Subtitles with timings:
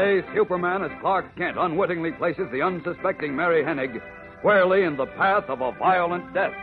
[0.00, 4.00] Today, Superman as Clark Kent unwittingly places the unsuspecting Mary Hennig
[4.38, 6.54] squarely in the path of a violent death.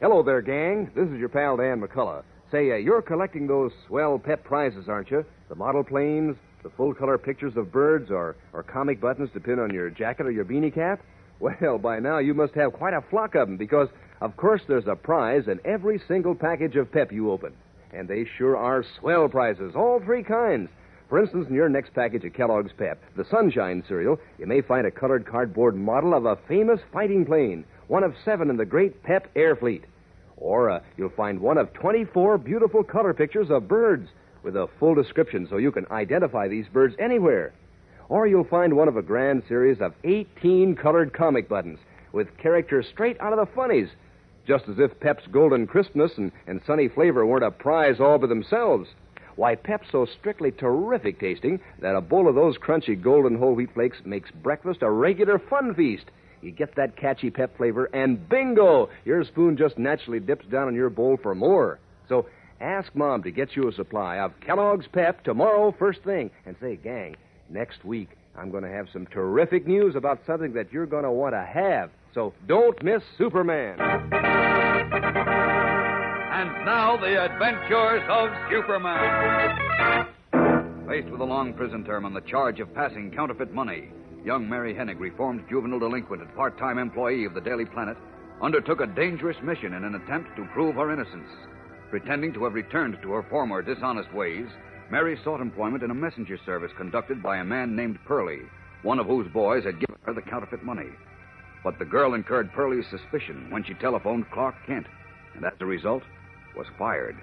[0.00, 0.90] Hello there, gang.
[0.92, 2.24] This is your pal Dan McCullough.
[2.50, 5.24] Say, uh, you're collecting those swell pep prizes, aren't you?
[5.48, 9.60] The model planes, the full color pictures of birds, or, or comic buttons to pin
[9.60, 11.00] on your jacket or your beanie cap?
[11.38, 13.88] Well, by now you must have quite a flock of them because,
[14.20, 17.52] of course, there's a prize in every single package of pep you open.
[17.92, 20.70] And they sure are swell prizes, all three kinds.
[21.08, 24.86] For instance, in your next package of Kellogg's Pep, the Sunshine cereal, you may find
[24.86, 29.02] a colored cardboard model of a famous fighting plane, one of seven in the great
[29.02, 29.84] Pep Air Fleet.
[30.38, 34.08] Or uh, you'll find one of 24 beautiful color pictures of birds
[34.42, 37.52] with a full description so you can identify these birds anywhere.
[38.08, 41.78] Or you'll find one of a grand series of 18 colored comic buttons
[42.12, 43.88] with characters straight out of the funnies.
[44.46, 48.26] Just as if Pep's golden crispness and, and sunny flavor weren't a prize all by
[48.26, 48.88] themselves.
[49.36, 53.72] Why, Pep's so strictly terrific tasting that a bowl of those crunchy golden whole wheat
[53.72, 56.04] flakes makes breakfast a regular fun feast.
[56.42, 58.90] You get that catchy Pep flavor, and bingo!
[59.04, 61.78] Your spoon just naturally dips down in your bowl for more.
[62.08, 62.26] So
[62.60, 66.30] ask Mom to get you a supply of Kellogg's Pep tomorrow first thing.
[66.44, 67.16] And say, gang,
[67.48, 71.10] next week I'm going to have some terrific news about something that you're going to
[71.10, 71.90] want to have.
[72.14, 73.78] So don't miss Superman.
[76.32, 80.08] And now, the adventures of Superman.
[80.88, 83.90] Faced with a long prison term on the charge of passing counterfeit money,
[84.24, 87.96] young Mary Hennig, reformed juvenile delinquent and part time employee of the Daily Planet,
[88.40, 91.28] undertook a dangerous mission in an attempt to prove her innocence.
[91.90, 94.48] Pretending to have returned to her former dishonest ways,
[94.90, 98.42] Mary sought employment in a messenger service conducted by a man named Pearlie,
[98.82, 100.88] one of whose boys had given her the counterfeit money.
[101.64, 104.86] But the girl incurred Pearlie's suspicion when she telephoned Clark Kent,
[105.34, 106.02] and as a result,
[106.56, 107.16] was fired.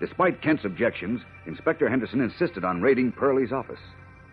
[0.00, 3.80] Despite Kent's objections, Inspector Henderson insisted on raiding Pearlie's office,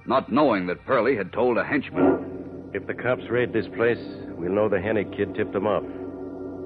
[0.05, 2.71] not knowing that Pearlie had told a henchman.
[2.73, 3.99] If the cops raid this place,
[4.37, 5.83] we'll know the Hennig kid tipped them off.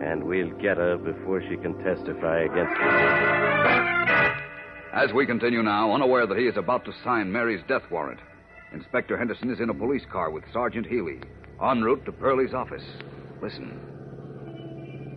[0.02, 3.49] And we'll get her before she can testify against us.
[4.94, 8.20] As we continue now, unaware that he is about to sign Mary's death warrant,
[8.74, 11.20] Inspector Henderson is in a police car with Sergeant Healy,
[11.62, 12.84] en route to Pearlie's office.
[13.42, 13.80] Listen.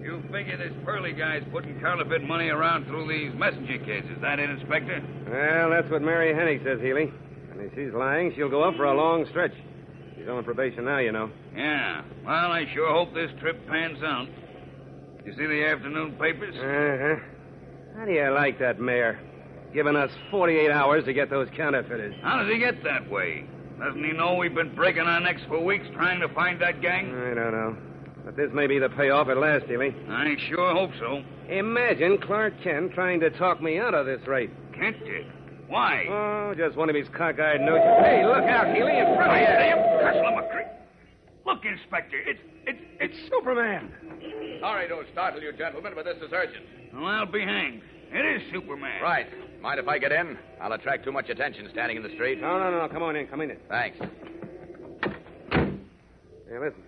[0.02, 4.18] You figure this Pearlie guy's putting counterfeit money around through these messenger cases.
[4.20, 5.02] That it, Inspector?
[5.30, 7.12] Well, that's what Mary Hennig says, Healy.
[7.50, 9.52] And if she's lying, she'll go up for a long stretch.
[10.16, 11.30] She's on probation now, you know.
[11.56, 12.02] Yeah.
[12.24, 14.28] Well, I sure hope this trip pans out.
[15.24, 16.56] You see the afternoon papers?
[16.56, 17.98] Uh-huh.
[17.98, 19.20] How do you like that mayor?
[19.74, 22.14] Giving us 48 hours to get those counterfeiters.
[22.22, 23.44] How does he get that way?
[23.78, 27.14] Doesn't he know we've been breaking our necks for weeks trying to find that gang?
[27.14, 27.76] I don't know.
[28.24, 29.94] But this may be the payoff at last, Healy.
[30.08, 31.22] I sure hope so.
[31.48, 34.50] Imagine Clark Kent trying to talk me out of this raid.
[34.74, 35.26] Kent did.
[35.68, 36.06] Why?
[36.08, 38.04] Oh, just one of his cockeyed notions.
[38.04, 39.46] Hey, look out, Healy, in front of you.
[39.46, 40.68] Damn, Hustler McCree.
[41.46, 43.90] Look, Inspector, it's it's it's Superman.
[44.60, 46.64] Sorry to startle you, gentlemen, but this is urgent.
[46.94, 47.82] Well, I'll be hanged.
[48.12, 49.02] It is Superman.
[49.02, 49.26] Right.
[49.62, 50.36] Mind if I get in?
[50.60, 52.40] I'll attract too much attention standing in the street.
[52.40, 52.88] No, no, no.
[52.92, 53.26] Come on in.
[53.26, 53.56] Come in.
[53.68, 53.98] Thanks.
[55.52, 56.82] Hey, listen.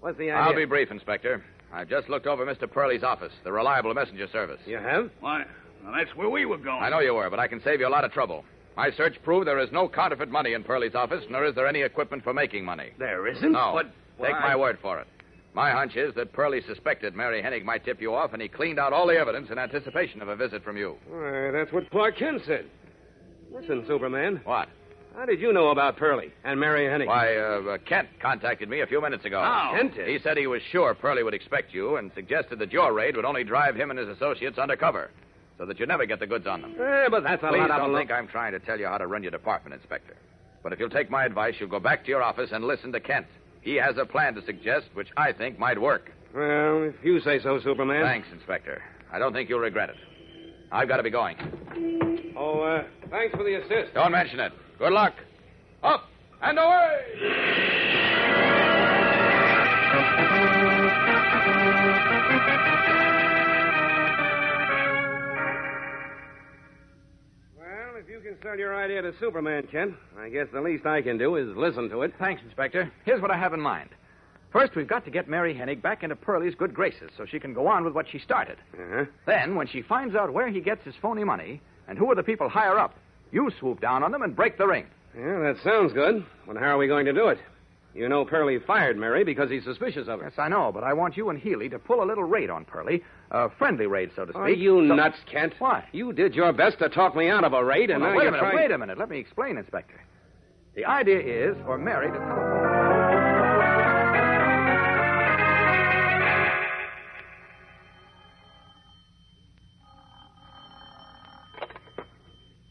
[0.00, 0.34] What's the idea?
[0.34, 1.44] I'll be brief, Inspector.
[1.72, 2.68] I've just looked over Mr.
[2.70, 4.58] Pearlie's office, the reliable messenger service.
[4.66, 5.10] You have?
[5.20, 5.44] Why?
[5.84, 6.82] Well, that's where we were going.
[6.82, 8.44] I know you were, but I can save you a lot of trouble.
[8.76, 11.82] My search proved there is no counterfeit money in Pearlie's office, nor is there any
[11.82, 12.90] equipment for making money.
[12.98, 13.52] There isn't?
[13.52, 13.72] No.
[13.74, 13.86] But
[14.24, 15.06] Take why- my word for it.
[15.52, 18.78] My hunch is that Pearlie suspected Mary Hennig might tip you off, and he cleaned
[18.78, 20.96] out all the evidence in anticipation of a visit from you.
[21.08, 22.66] Why, that's what Clark Kent said.
[23.52, 24.40] Listen, Superman.
[24.44, 24.68] What?
[25.16, 27.08] How did you know about Pearlie and Mary Hennig?
[27.08, 29.40] Why, uh, uh, Kent contacted me a few minutes ago.
[29.40, 29.72] How?
[29.76, 30.08] Kent did?
[30.08, 33.24] He said he was sure Pearlie would expect you and suggested that your raid would
[33.24, 35.10] only drive him and his associates undercover
[35.58, 36.74] so that you never get the goods on them.
[36.80, 38.98] Eh, but that's a Please lot of don't think I'm trying to tell you how
[38.98, 40.16] to run your department, Inspector.
[40.62, 43.00] But if you'll take my advice, you'll go back to your office and listen to
[43.00, 43.26] Kent.
[43.62, 46.12] He has a plan to suggest which I think might work.
[46.34, 48.02] Well, if you say so, Superman.
[48.02, 48.82] Thanks, Inspector.
[49.12, 49.96] I don't think you'll regret it.
[50.72, 51.36] I've got to be going.
[52.36, 53.94] Oh, uh, thanks for the assist.
[53.94, 54.52] Don't mention it.
[54.78, 55.14] Good luck.
[55.82, 56.08] Up
[56.42, 57.66] and away!
[68.42, 71.90] Sell your idea to Superman, Kent, I guess the least I can do is listen
[71.90, 72.14] to it.
[72.18, 72.90] Thanks, Inspector.
[73.04, 73.90] Here's what I have in mind.
[74.52, 77.52] First, we've got to get Mary Hennig back into Pearlie's good graces so she can
[77.52, 78.56] go on with what she started.
[78.74, 79.04] Uh-huh.
[79.26, 82.22] Then, when she finds out where he gets his phony money and who are the
[82.22, 82.94] people higher up,
[83.30, 84.86] you swoop down on them and break the ring.
[85.16, 86.24] Yeah, that sounds good.
[86.46, 87.38] But how are we going to do it?
[87.94, 90.26] You know Pearlie fired Mary because he's suspicious of her.
[90.26, 92.64] Yes, I know, but I want you and Healy to pull a little raid on
[92.64, 93.02] Pearlie.
[93.32, 94.56] A friendly raid, so to oh, speak.
[94.56, 95.54] Are you So- nuts, Kent?
[95.58, 95.84] Why?
[95.92, 98.18] You did your best to talk me out of a raid, and Well, now, now
[98.18, 98.56] wait you're a minute, trying...
[98.56, 98.98] wait a minute.
[98.98, 100.00] Let me explain, Inspector.
[100.76, 102.60] The idea is for Mary to telephone.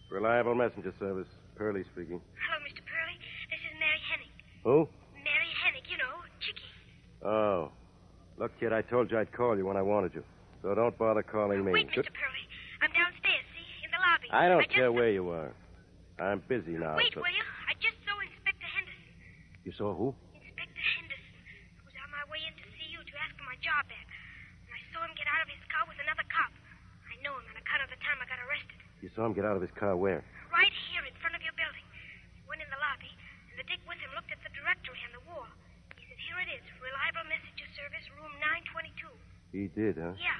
[0.09, 1.27] Reliable messenger service.
[1.55, 2.19] Pearlie speaking.
[2.39, 2.81] Hello, Mr.
[2.87, 3.19] Pearlie.
[3.51, 4.31] This is Mary Hennig.
[4.63, 4.87] Who?
[5.23, 6.63] Mary Hennig, you know, Chicky.
[7.23, 7.71] Oh.
[8.37, 10.23] Look, kid, I told you I'd call you when I wanted you.
[10.61, 11.71] So don't bother calling me.
[11.71, 12.07] Wait, Mr.
[12.07, 12.47] Pearlie.
[12.79, 14.27] I'm downstairs, see, in the lobby.
[14.31, 15.51] I don't just care saw- where you are.
[16.19, 16.95] I'm busy now.
[16.99, 17.23] Wait, so...
[17.23, 17.43] will you?
[17.67, 19.11] I just saw Inspector Henderson.
[19.63, 20.11] You saw who?
[20.35, 21.35] Inspector Henderson.
[21.79, 24.07] I was on my way in to see you to ask for my job back.
[24.67, 26.51] And I saw him get out of his car with another cop.
[27.07, 28.79] I know him on account of the time I got arrested.
[28.99, 30.23] You saw him get out of his car where?
[30.51, 31.87] Right here in front of your building.
[32.35, 33.11] He went in the lobby,
[33.47, 35.47] and the dick with him looked at the directory on the wall.
[35.95, 38.35] He said, Here it is, Reliable Messenger Service, room
[38.75, 39.07] 922.
[39.55, 40.11] He did, huh?
[40.19, 40.35] Yeah.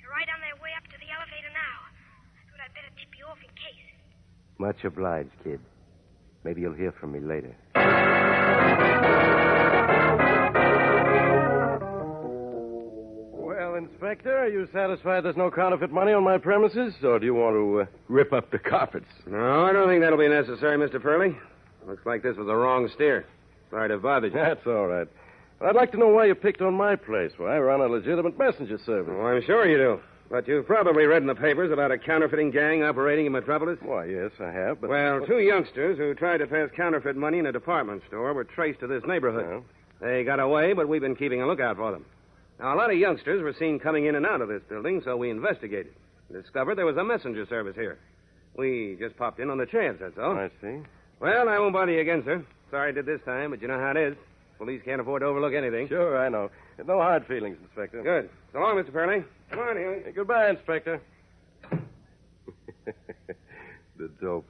[0.00, 1.76] They're right on their way up to the elevator now.
[2.32, 3.84] I thought I'd better tip you off in case.
[4.56, 5.60] Much obliged, kid.
[6.44, 7.54] Maybe you'll hear from me later.
[13.32, 16.94] Well, Inspector, are you satisfied there's no counterfeit money on my premises?
[17.02, 19.06] Or do you want to uh, rip up the carpets?
[19.26, 21.00] No, I don't think that'll be necessary, Mr.
[21.00, 21.36] Pearlie.
[21.86, 23.26] Looks like this was a wrong steer.
[23.70, 24.32] Sorry to bother you.
[24.34, 25.08] That's all right.
[25.64, 27.32] I'd like to know why you picked on my place.
[27.38, 29.14] Why I run a legitimate messenger service.
[29.16, 30.00] Oh, I'm sure you do.
[30.30, 33.78] But you've probably read in the papers about a counterfeiting gang operating in Metropolis.
[33.80, 34.90] Why, yes, I have, but...
[34.90, 38.80] Well, two youngsters who tried to pass counterfeit money in a department store were traced
[38.80, 39.46] to this neighborhood.
[39.46, 39.64] Well?
[40.00, 42.04] They got away, but we've been keeping a lookout for them.
[42.58, 45.16] Now, a lot of youngsters were seen coming in and out of this building, so
[45.16, 45.92] we investigated.
[46.30, 47.98] Discovered there was a messenger service here.
[48.56, 50.36] We just popped in on the chance, that's all.
[50.36, 50.80] I see.
[51.20, 52.44] Well, I won't bother you again, sir.
[52.70, 54.16] Sorry I did this time, but you know how it is.
[54.58, 55.88] Police can't afford to overlook anything.
[55.88, 56.50] Sure, I know.
[56.86, 58.02] No hard feelings, Inspector.
[58.02, 58.30] Good.
[58.52, 58.92] So long, Mr.
[58.92, 59.24] Pearlie.
[59.50, 60.02] Come on, Haley.
[60.04, 61.00] Hey, goodbye, Inspector.
[63.96, 64.46] the dope.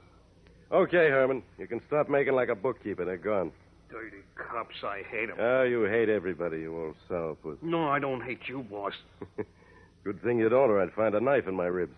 [0.71, 1.43] Okay, Herman.
[1.57, 3.05] You can stop making like a bookkeeper.
[3.05, 3.51] They're gone.
[3.89, 5.35] Dirty cops, I hate 'em.
[5.39, 7.57] Oh, you hate everybody, you old sourpuss.
[7.61, 8.93] No, I don't hate you, boss.
[10.03, 11.93] Good thing you don't, or I'd find a knife in my ribs.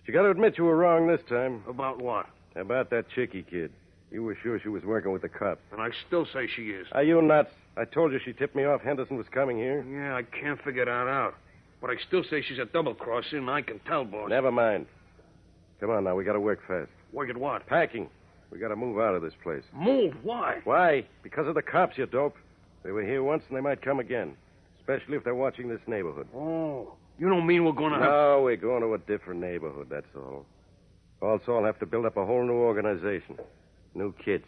[0.00, 1.62] But you got to admit you were wrong this time.
[1.68, 2.26] About what?
[2.56, 3.72] About that Chicky kid.
[4.10, 5.60] You were sure she was working with the cops.
[5.72, 6.86] And I still say she is.
[6.92, 7.50] Are you nuts?
[7.76, 9.84] I told you she tipped me off Henderson was coming here.
[9.88, 11.34] Yeah, I can't figure that out.
[11.80, 14.28] But I still say she's a double crosser, and I can tell, boss.
[14.28, 14.86] Never mind.
[15.78, 16.90] Come on now, we got to work fast.
[17.12, 17.66] Work at what?
[17.66, 18.08] Packing.
[18.50, 19.62] We got to move out of this place.
[19.72, 20.14] Move?
[20.22, 20.58] Why?
[20.64, 21.04] Why?
[21.22, 22.36] Because of the cops, you dope.
[22.82, 24.34] They were here once and they might come again.
[24.80, 26.26] Especially if they're watching this neighborhood.
[26.34, 28.08] Oh, you don't mean we're going to have.
[28.10, 30.44] No, we're going to a different neighborhood, that's all.
[31.22, 33.38] Also, I'll have to build up a whole new organization.
[33.94, 34.44] New kids.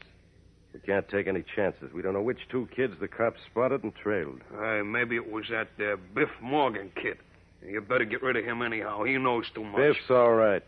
[0.73, 1.93] We can't take any chances.
[1.93, 4.41] We don't know which two kids the cops spotted and trailed.
[4.57, 7.19] Uh, maybe it was that uh, Biff Morgan kid.
[7.67, 9.05] You better get rid of him anyhow.
[9.05, 9.77] He knows too much.
[9.77, 10.63] Biff's all right.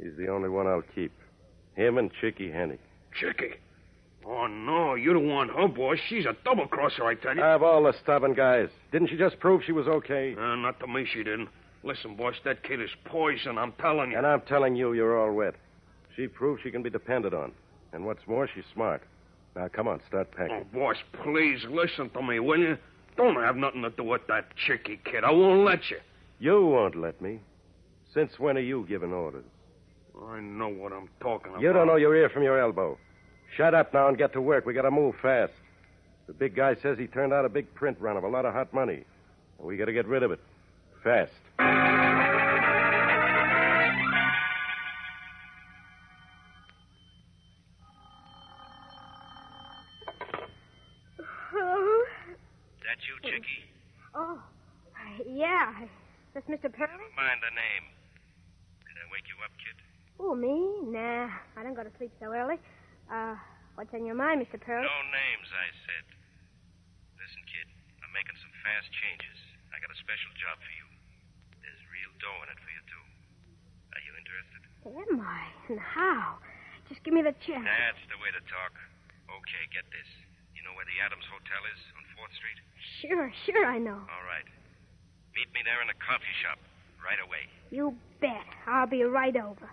[0.00, 1.12] He's the only one I'll keep.
[1.74, 2.78] Him and Chicky Hennig.
[3.18, 3.54] Chicky.
[4.26, 5.98] Oh, no, you don't want her, boss.
[6.08, 7.42] She's a double crosser, I tell you.
[7.42, 8.68] I have all the stubborn guys.
[8.90, 10.34] Didn't she just prove she was okay?
[10.36, 11.48] Uh, not to me, she didn't.
[11.84, 14.18] Listen, boss, that kid is poison, I'm telling you.
[14.18, 15.54] And I'm telling you, you're all wet.
[16.16, 17.52] She proved she can be depended on.
[17.96, 19.02] And what's more, she's smart.
[19.56, 20.66] Now, come on, start packing.
[20.74, 22.76] Oh, boss, please listen to me, will you?
[23.16, 25.24] Don't have nothing to do with that Chicky kid.
[25.24, 25.96] I won't let you.
[26.38, 27.40] You won't let me.
[28.12, 29.46] Since when are you giving orders?
[30.28, 31.62] I know what I'm talking about.
[31.62, 32.98] You don't know your ear from your elbow.
[33.56, 34.66] Shut up now and get to work.
[34.66, 35.54] We gotta move fast.
[36.26, 38.52] The big guy says he turned out a big print run of a lot of
[38.52, 39.04] hot money.
[39.58, 40.40] And we gotta get rid of it.
[41.02, 41.32] Fast.
[53.26, 53.66] Jackie?
[54.14, 54.38] Oh,
[55.26, 55.74] yeah.
[56.32, 56.70] that's this Mr.
[56.72, 56.94] Perry.
[56.94, 57.84] Never mind the name.
[58.86, 59.76] Did I wake you up, kid?
[60.16, 60.80] Oh, me?
[60.88, 62.56] Nah, I don't go to sleep so early.
[63.12, 63.36] Uh,
[63.76, 64.56] what's on your mind, Mr.
[64.56, 64.86] Perry?
[64.86, 66.04] No names, I said.
[67.20, 67.68] Listen, kid,
[68.00, 69.38] I'm making some fast changes.
[69.74, 70.86] I got a special job for you.
[71.60, 73.04] There's real dough in it for you, too.
[73.92, 74.62] Are you interested?
[74.86, 75.40] Am I?
[75.68, 76.40] And how?
[76.88, 77.66] Just give me the chance.
[77.66, 78.72] That's the way to talk.
[79.28, 80.25] Okay, get this.
[80.66, 82.58] You know where the Adams Hotel is on 4th Street?
[83.06, 84.02] Sure, sure, I know.
[84.02, 84.42] All right.
[85.38, 86.58] Meet me there in the coffee shop
[86.98, 87.46] right away.
[87.70, 88.42] You bet.
[88.66, 89.70] I'll be right over.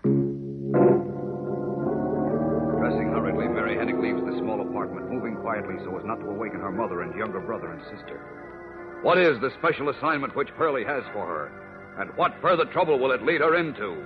[2.78, 6.60] Dressing hurriedly, Mary Hennig leaves the small apartment, moving quietly so as not to awaken
[6.62, 9.02] her mother and younger brother and sister.
[9.02, 11.50] What is the special assignment which Pearlie has for her?
[11.98, 13.98] And what further trouble will it lead her into?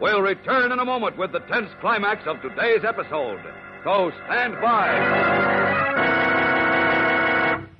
[0.00, 3.44] We'll return in a moment with the tense climax of today's episode.
[3.84, 5.85] So stand by.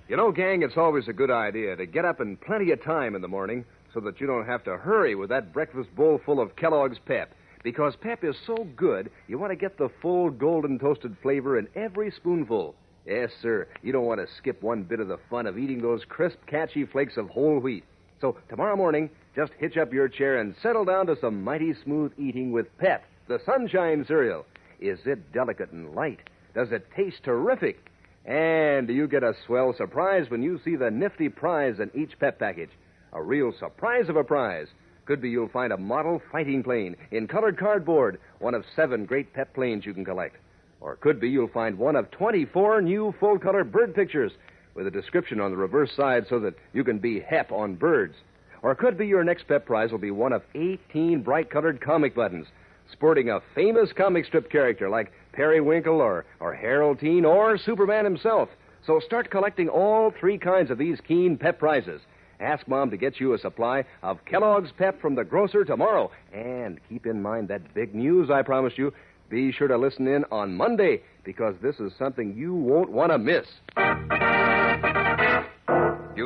[0.09, 3.17] You know, gang, it's always a good idea to get up in plenty of time
[3.17, 6.39] in the morning so that you don't have to hurry with that breakfast bowl full
[6.39, 7.35] of Kellogg's Pep.
[7.65, 11.67] Because Pep is so good, you want to get the full golden toasted flavor in
[11.75, 12.77] every spoonful.
[13.05, 13.67] Yes, sir.
[13.83, 16.87] You don't want to skip one bit of the fun of eating those crisp, catchy
[16.87, 17.83] flakes of whole wheat.
[18.21, 22.13] So tomorrow morning, just hitch up your chair and settle down to some mighty smooth
[22.17, 24.47] eating with Pep, the Sunshine cereal.
[24.79, 26.21] Is it delicate and light?
[26.55, 27.91] Does it taste terrific?
[28.27, 32.41] And you get a swell surprise when you see the nifty prize in each Pep
[32.41, 32.71] package?
[33.13, 34.67] A real surprise of a prize.
[35.05, 39.33] Could be you'll find a model fighting plane in colored cardboard, one of seven great
[39.33, 40.37] Pep planes you can collect.
[40.81, 44.33] Or could be you'll find one of 24 new full color bird pictures
[44.75, 48.17] with a description on the reverse side so that you can be hep on birds.
[48.61, 52.17] Or could be your next Pep prize will be one of 18 bright colored comic
[52.17, 52.49] buttons
[52.93, 58.05] sporting a famous comic strip character like Perry Winkle or, or Harold Teen or Superman
[58.05, 58.49] himself.
[58.87, 62.01] So start collecting all three kinds of these keen Pep prizes.
[62.39, 66.11] Ask Mom to get you a supply of Kellogg's Pep from the grocer tomorrow.
[66.33, 68.93] And keep in mind that big news I promised you.
[69.29, 73.19] Be sure to listen in on Monday because this is something you won't want to
[73.19, 73.47] miss.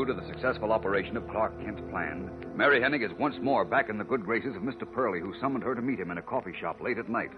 [0.00, 3.90] Due to the successful operation of Clark Kent's plan, Mary Hennig is once more back
[3.90, 4.90] in the good graces of Mr.
[4.90, 7.28] Pearlie, who summoned her to meet him in a coffee shop late at night.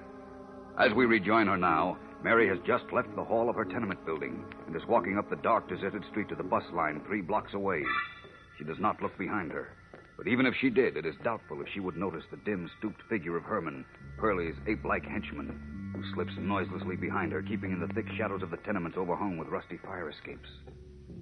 [0.78, 4.44] As we rejoin her now, Mary has just left the hall of her tenement building
[4.68, 7.82] and is walking up the dark, deserted street to the bus line three blocks away.
[8.56, 9.70] She does not look behind her.
[10.16, 13.02] But even if she did, it is doubtful if she would notice the dim, stooped
[13.10, 13.84] figure of Herman,
[14.18, 18.52] Pearlie's ape like henchman, who slips noiselessly behind her, keeping in the thick shadows of
[18.52, 20.48] the tenements overhung with rusty fire escapes.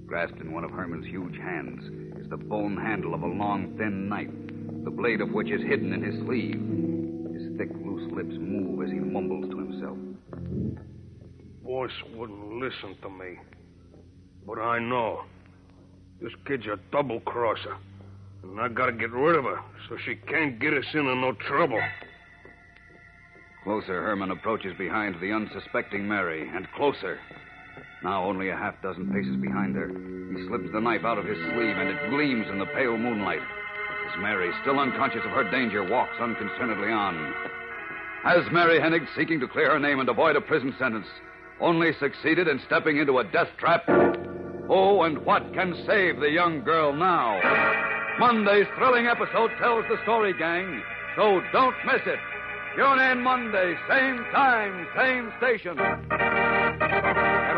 [0.07, 4.09] Grasped in one of Herman's huge hands is the bone handle of a long, thin
[4.09, 4.31] knife,
[4.85, 6.61] the blade of which is hidden in his sleeve.
[7.33, 9.99] His thick, loose lips move as he mumbles to himself.
[11.63, 13.39] Boss wouldn't listen to me.
[14.47, 15.23] But I know.
[16.21, 17.77] This kid's a double crosser.
[18.43, 21.81] And I gotta get rid of her so she can't get us into no trouble.
[23.65, 27.21] Closer, Herman approaches behind the unsuspecting Mary, and closer.
[28.03, 29.89] Now only a half dozen paces behind her.
[29.89, 33.43] He slips the knife out of his sleeve, and it gleams in the pale moonlight.
[34.09, 37.35] As Mary, still unconscious of her danger, walks unconcernedly on.
[38.25, 41.07] Has Mary Hennig, seeking to clear her name and avoid a prison sentence,
[41.61, 43.85] only succeeded in stepping into a death trap?
[44.69, 47.39] Oh, and what can save the young girl now?
[48.19, 50.83] Monday's thrilling episode tells the story, gang,
[51.17, 52.19] so don't miss it.
[52.77, 55.77] Tune in Monday, same time, same station.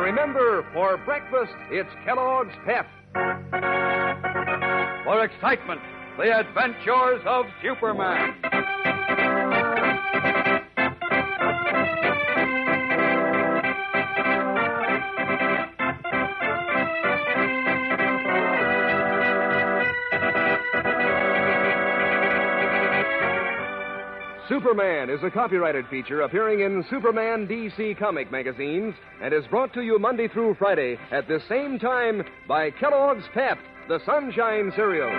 [0.02, 2.88] Remember, for breakfast, it's Kellogg's Pep.
[5.04, 5.80] For excitement,
[6.18, 8.34] the adventures of Superman.
[24.62, 29.82] Superman is a copyrighted feature appearing in Superman DC comic magazines and is brought to
[29.82, 35.10] you Monday through Friday at the same time by Kellogg's Pep, the Sunshine Cereal.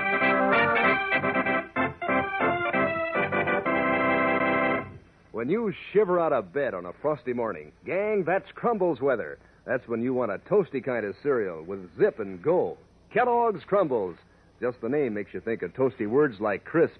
[5.33, 9.39] When you shiver out of bed on a frosty morning, gang, that's Krumbles weather.
[9.65, 12.77] That's when you want a toasty kind of cereal with zip and go.
[13.13, 14.15] Kellogg's Krumbles.
[14.61, 16.99] Just the name makes you think of toasty words like crisp,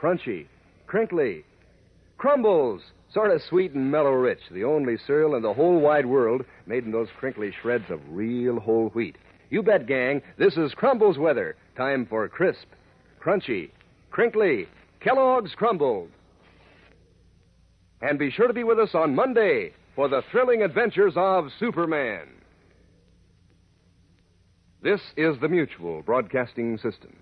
[0.00, 0.46] crunchy,
[0.86, 1.44] crinkly,
[2.18, 2.80] Krumbles,
[3.12, 6.84] sort of sweet and mellow rich, the only cereal in the whole wide world made
[6.84, 9.16] in those crinkly shreds of real whole wheat.
[9.50, 11.56] You bet, gang, this is Krumbles weather.
[11.76, 12.66] Time for crisp,
[13.22, 13.70] crunchy,
[14.10, 14.66] crinkly,
[15.00, 16.08] Kellogg's Krumbles.
[18.00, 22.28] And be sure to be with us on Monday for the thrilling adventures of Superman.
[24.82, 27.16] This is the Mutual Broadcasting System.